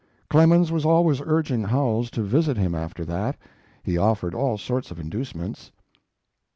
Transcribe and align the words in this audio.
Clemens 0.31 0.71
was 0.71 0.83
always 0.83 1.21
urging 1.23 1.65
Howells 1.65 2.09
to 2.09 2.23
visit 2.23 2.57
him 2.57 2.73
after 2.73 3.05
that. 3.05 3.37
He 3.83 3.99
offered 3.99 4.33
all 4.33 4.57
sorts 4.57 4.89
of 4.89 4.99
inducements. 4.99 5.71